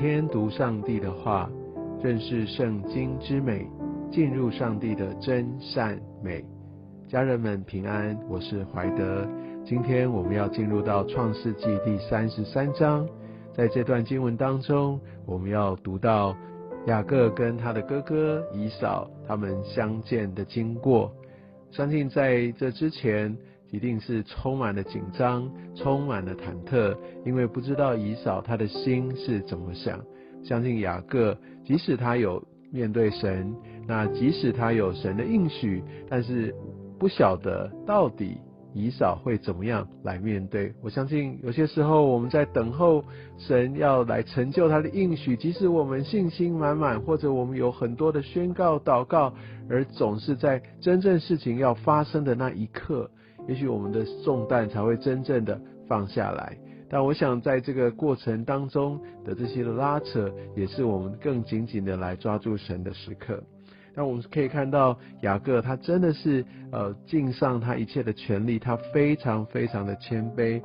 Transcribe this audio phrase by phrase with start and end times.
[0.00, 1.46] 天读上帝的话，
[2.02, 3.66] 认识圣经之美，
[4.10, 6.42] 进入上帝的真善美。
[7.06, 9.28] 家人们平安，我是怀德。
[9.62, 13.06] 今天我们要进入到创世纪第三十三章，
[13.52, 16.34] 在这段经文当中，我们要读到
[16.86, 21.12] 雅各跟他的哥哥以扫他们相见的经过。
[21.70, 23.36] 相信在这之前。
[23.70, 30.00] 一定是充满了紧张，充满了忐忑，因为不知道以扫他的心是怎么想。
[30.42, 33.54] 相信雅各，即使他有面对神，
[33.86, 36.54] 那即使他有神的应许，但是
[36.98, 38.38] 不晓得到底
[38.72, 40.72] 以扫会怎么样来面对。
[40.82, 43.04] 我相信有些时候我们在等候
[43.38, 49.34] 神要来成就他的应许，即使我们信心满满，或者我们有很多的宣告祷告，
[49.68, 53.10] 而总是在真正事情要发生的那一刻。
[53.50, 56.56] 也许我们的重担才会真正的放下来，
[56.88, 63.42] 但我想在这个过程当中的这些的拉扯，也是我们更紧紧的来抓住神的时刻。
[63.92, 70.62] 那我们可以看到雅各，他真的是呃尽上他一切的全力，他非常非常的谦卑。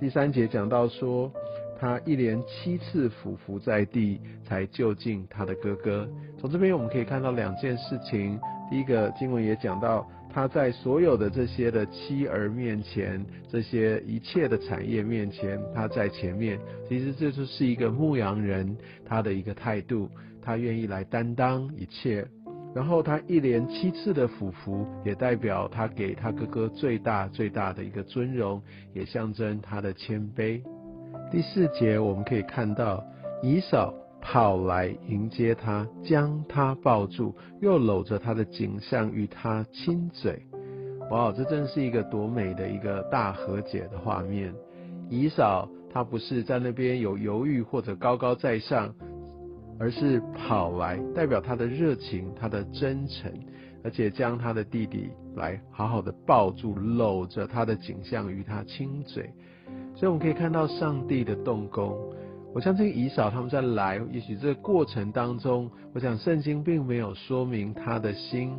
[0.00, 1.30] 第三节讲到说，
[1.78, 6.08] 他一连七次俯伏在地，才就近他的哥哥。
[6.38, 10.08] 从这边我们可以看到两件事情，第一个经文也讲到。
[10.34, 16.58] 他在所有的这些的妻儿面前，这些一切的产业面前，他在前面。
[16.88, 20.10] 其实这就是一个牧羊人他的一个态度，
[20.42, 22.26] 他愿意来担当一切。
[22.74, 28.60] 然后他一连七次的俯伏，也代表他给他哥哥最大最大的一个尊荣，
[28.92, 30.60] 也象征他的谦卑。
[31.30, 33.04] 第四节我们可以看到
[33.40, 33.94] 以扫。
[34.26, 40.42] 跑来迎接他，将他抱住，又搂着他的颈项与他亲嘴。
[41.10, 44.52] 哇，这真是一个多美的一个大和解的画面。
[45.10, 48.92] 姨嫂她不是在那边有犹豫或者高高在上，
[49.78, 53.30] 而是跑来，代表她的热情、她的真诚，
[53.84, 59.30] 而且将她的弟弟来好好的抱住，搂着他的颈项与他亲嘴。
[59.94, 61.94] 所以我们可以看到上帝的动工。
[62.54, 68.52] 我相信以扫他们在来，也许这个过程当中，我想圣经并没有说明他的心，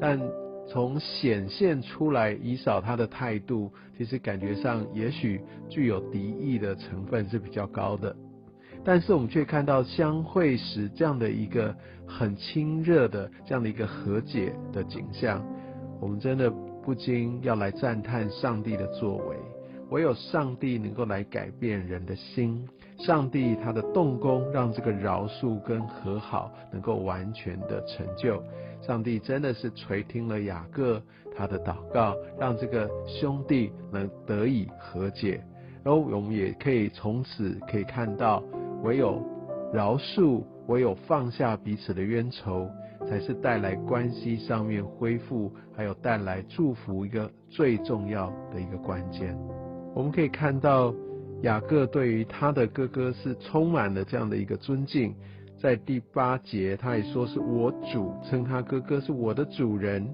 [0.00, 0.20] 但
[0.68, 8.14] 从显现出来以扫他的态度，其实感觉上也许具有敌意的成分是比较高的。
[8.84, 11.72] 但是我们却看到相会时这样的一个
[12.04, 15.40] 很亲热的这样的一个和解的景象，
[16.00, 16.50] 我们真的
[16.82, 19.36] 不禁要来赞叹上帝的作为。
[19.90, 22.66] 唯有上帝能够来改变人的心，
[22.98, 28.42] 上帝他的动工让这个饶恕跟和好能够完全的成就。
[28.82, 31.00] 上帝真的是垂听了雅各
[31.36, 35.40] 他的祷告，让这个兄弟能得以和解。
[35.84, 38.42] 然后我们也可以从此可以看到，
[38.82, 39.22] 唯有
[39.72, 42.68] 饶恕，唯有放下彼此的冤仇，
[43.08, 49.38] 才是带来关系上面恢复，还有带来祝福一个最重要的一个关键。
[49.96, 50.94] 我们可以看到
[51.40, 55.14] 雅各对于他的哥哥是充满了这样的一个尊敬，
[55.58, 60.06] 在第八节他也说是我主，称他哥哥是我的主人。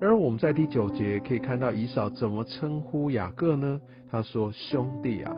[0.00, 3.80] 而我们在第九节可以看到以扫怎么称呼雅各呢？
[4.08, 5.34] 他说兄弟啊，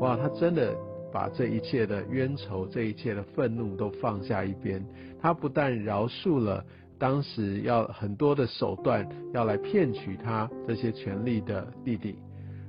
[0.00, 0.76] 哇，他真的
[1.10, 4.84] 把这一切的冤仇、这一切的愤怒都放下一边，
[5.22, 6.62] 他不但饶恕了
[6.98, 12.18] 当时要很多的手段要来骗取他这些权利的弟弟。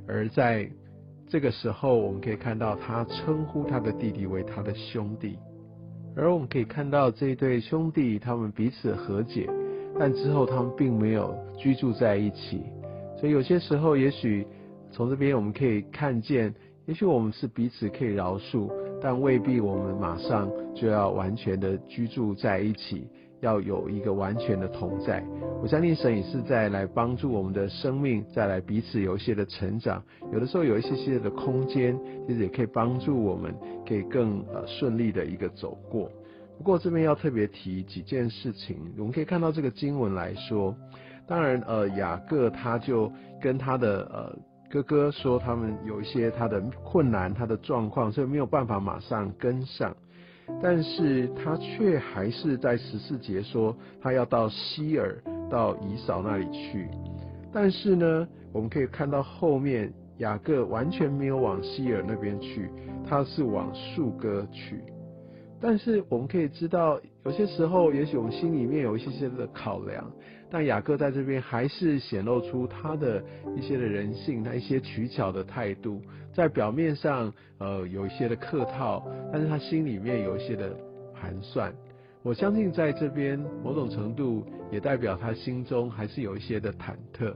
[0.08, 0.70] 而在
[1.28, 5.38] 这个时候，我们可以看到他称呼他的弟弟为他的兄弟，
[6.16, 9.50] 而我们可以看到这一对兄弟他们彼此和解，
[9.98, 12.62] 但之后他们并没有居住在一起。
[13.20, 14.46] 所以有些时候，也许
[14.92, 16.54] 从这边我们可以看见，
[16.86, 18.70] 也许我们是彼此可以饶恕，
[19.04, 23.06] 但未必我们马上就要完全的居住在一起。
[23.42, 25.22] 要有一个完全的同在，
[25.62, 30.02] 我相信神也是在来帮助我们的生命，再来彼此有一些的成长。
[30.32, 33.54] 有的时候有一些些的空间，其实也可以帮助我们，
[33.86, 36.10] 可以更呃顺利的一个走过。
[36.58, 40.74] 不过这边要特别提几件事情，我们可以看到这个经文来说，
[41.28, 43.12] 当然呃雅各他就
[43.42, 44.34] 跟他的呃
[44.74, 49.96] 哥哥说，他们有一些他的困难，他的状况，所以没有办法马上跟上。
[50.64, 55.16] 但是他却还是在十四节说他要到希尔
[55.48, 56.90] 到以扫那里去，
[57.54, 62.68] 但是呢，我们可以看到后面雅各完全没有往希尔那边去，
[63.08, 64.82] 他是往树哥去。
[65.66, 70.12] 但是我们可以知道有些时候，也许我们心里面有一些些的考量，
[70.52, 73.24] 但雅各在这边还是显露出他的
[73.56, 76.02] 一些的人性，他一些取巧的态度，
[76.36, 80.76] 在表面上呃有一些的客套，但是他心里面有一些的
[81.16, 81.74] 盘算。
[82.24, 87.34] 我相信在这边某种程度也代表他心中还是有一些的忐忑。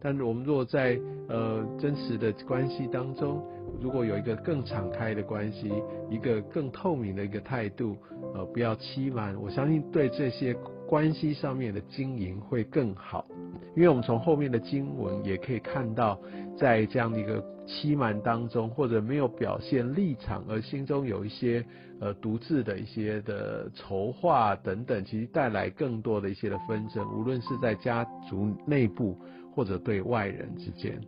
[0.00, 0.98] 但是我们若在
[1.28, 3.42] 呃真实的关系当中，
[3.80, 5.72] 如果有一个更敞开的关系，
[6.10, 7.96] 一个更透明的一个态度，
[8.34, 10.54] 呃，不要欺瞒，我相信对这些
[10.86, 13.26] 关系上面的经营会更好。
[13.74, 16.18] 因为我们从后面的经文也可以看到，
[16.56, 21.62] 在这样的一个欺瞒当中，或者没有表现立场，而心中有一些
[22.00, 29.18] 呃独自的一些的筹划等等，其实带来更多的一些的纷争，无论是在家族内部
[29.56, 31.00] 或者对外人之间。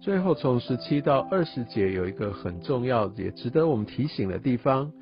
[0.00, 4.92] 最后，从十七到二十节有一个很重要也值得我们提醒的地方。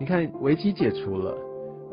[0.00, 1.36] 你看，危机解除了，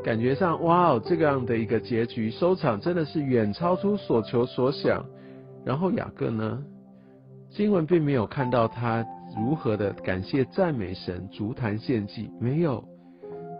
[0.03, 5.05] 感觉上，哇哦，这样的一个结局收场真的是远超出所求所想。
[5.65, 6.63] 然后雅各呢，
[7.49, 9.05] 经文并没有看到他
[9.35, 12.83] 如何的感谢赞美神，足坛献祭，没有，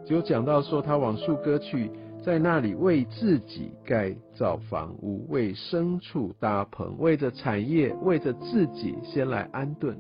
[0.06, 1.92] 只有讲到说他往树歌去。
[2.26, 9.96] 在那里为自己盖造房屋，为牲畜搭棚，为着产业，为着自己先来安顿。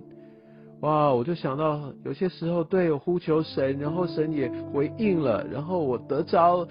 [0.82, 1.14] 哇！
[1.14, 6.68] 我就想到有些时候，对我呼求神，然后神也回应了，然后我得着，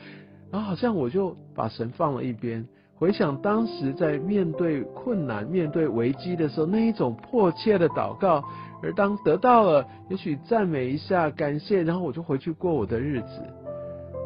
[0.51, 2.67] 然后好像我就把神放了一边。
[2.97, 8.43] 回想当时在面对困难、面对危机的时候，那一种迫切的祷告，
[8.83, 13.64] 而当得到了，也许赞美一下、感谢，然后我就回去过我的日子。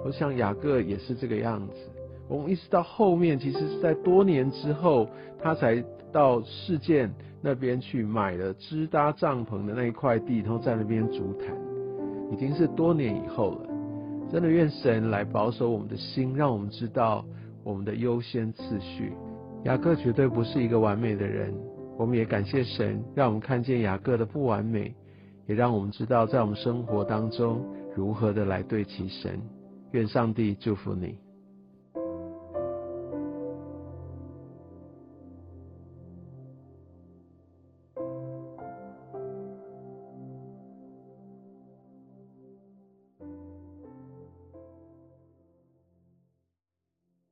[0.08, 1.75] 我想雅各也是这个样子。
[2.28, 5.06] 我们一直到后面，其实是在多年之后，
[5.38, 7.12] 他才到事件
[7.43, 11.55] 那边去买了支搭帐篷的那一块地，然后在那边足坛，
[12.32, 13.69] 已经是多年以后了。
[14.32, 17.22] 真的愿神来保守我们的心，让我们知道
[17.62, 19.12] 我们的优先次序。
[19.64, 21.52] 雅各绝对不是一个完美的人，
[21.99, 24.94] 我们也感谢神，让我们看见雅各的不完美，
[25.46, 27.62] 也让我们知道在我们生活当中
[27.94, 29.38] 如何的来对齐神。
[29.93, 31.27] 愿上帝祝福你。